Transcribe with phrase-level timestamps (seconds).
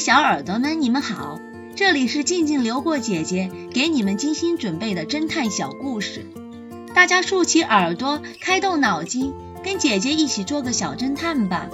[0.00, 1.38] 小耳朵们，你们好，
[1.76, 6.26] 这里是静静流过姐姐给你们精心准备的侦探小故事，
[6.94, 11.68] 大家竖起耳朵，开动脑筋，跟姐姐一起做个小侦探吧。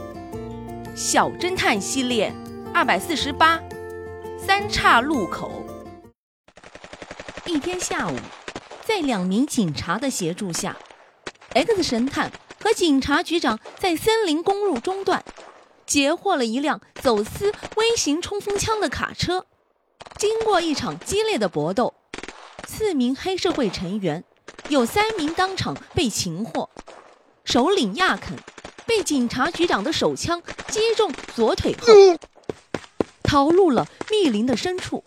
[0.94, 2.32] 小侦探系列
[2.74, 3.60] 二百四十八，
[4.38, 5.64] 三岔路口。
[7.46, 8.14] 一天下午，
[8.84, 10.76] 在两名警察的协助下
[11.54, 12.30] ，X 神探
[12.62, 15.24] 和警察局长在森林公路中段。
[15.90, 19.44] 截获了一辆走私微型冲锋枪的卡车。
[20.16, 21.92] 经过一场激烈的搏斗，
[22.68, 24.22] 四名黑社会成员
[24.68, 26.70] 有三名当场被擒获。
[27.42, 28.36] 首领亚肯
[28.86, 31.92] 被警察局长的手枪击中左腿后，
[33.24, 35.02] 逃入了密林的深处。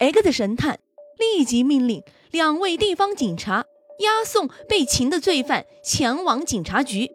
[0.00, 0.80] X 神探
[1.18, 2.02] 立即命令
[2.32, 3.64] 两位地方警察
[4.00, 7.12] 押送被擒的罪犯前往警察局，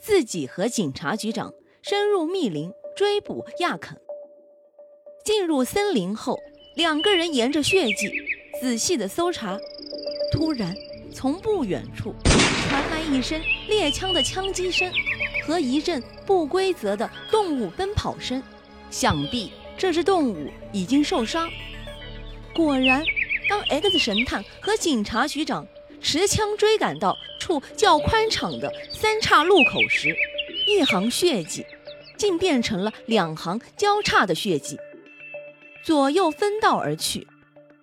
[0.00, 1.52] 自己和警察局长。
[1.82, 3.98] 深入密林追捕亚肯。
[5.24, 6.38] 进入森林后，
[6.76, 8.12] 两个人沿着血迹
[8.60, 9.58] 仔细的搜查。
[10.30, 10.74] 突然，
[11.14, 12.14] 从不远处
[12.68, 14.92] 传来一声猎枪的枪击声
[15.46, 18.42] 和一阵不规则的动物奔跑声，
[18.90, 21.48] 想必这只动物已经受伤。
[22.54, 23.02] 果然，
[23.48, 25.66] 当 X 神探和警察局长
[26.00, 30.14] 持枪追赶到处较宽敞的三岔路口时，
[30.70, 31.66] 一行血迹，
[32.16, 34.78] 竟变成了两行交叉的血迹，
[35.82, 37.26] 左右分道而去。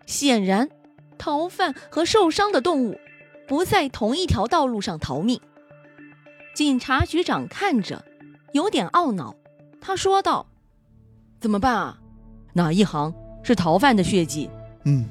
[0.06, 0.70] 显然，
[1.18, 2.98] 逃犯和受伤的动物
[3.46, 5.42] 不在同一条道路上逃命。
[6.56, 8.06] 警察局长看着，
[8.54, 9.36] 有点懊恼。
[9.82, 10.48] 他说道
[11.42, 12.00] ：“怎么办啊？
[12.54, 13.14] 哪一行
[13.44, 14.50] 是逃犯的血迹
[14.86, 15.10] ？”“嗯，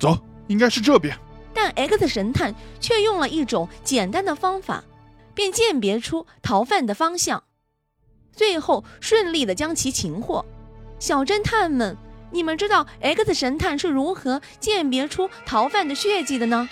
[0.00, 1.14] 走，应该是这边。”
[1.52, 4.82] 但 X 神探却用了一种简单的方法。
[5.34, 7.44] 便鉴别出逃犯的方向，
[8.32, 10.44] 最后顺利的将其擒获。
[10.98, 11.96] 小侦探们，
[12.30, 16.68] 你们知道 X 神探是如何鉴别出逃犯的血迹的呢？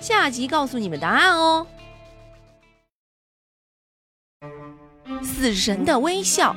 [0.00, 1.66] 下集告诉你们答案哦。
[5.22, 6.54] 死神的微笑，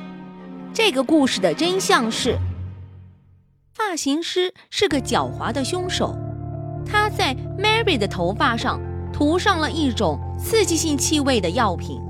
[0.72, 2.38] 这个故事的真相是，
[3.72, 6.16] 发型师是个狡猾的凶手，
[6.84, 8.80] 他在 Mary 的头发上。
[9.12, 12.00] 涂上了一种刺激性气味的药品。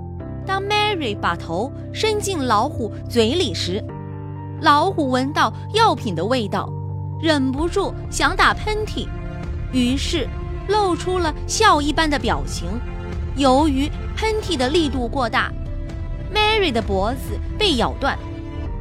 [0.46, 3.84] 当 Mary 把头伸进老虎嘴里时，
[4.62, 6.68] 老虎闻到药品的味道，
[7.20, 9.06] 忍不住想打喷嚏，
[9.72, 10.26] 于是
[10.68, 12.68] 露出了笑一般的表情。
[13.36, 15.52] 由于喷嚏的力度过大
[16.34, 18.18] ，Mary 的脖子被咬断，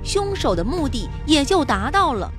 [0.04, 2.32] 凶手的目的也就达到了。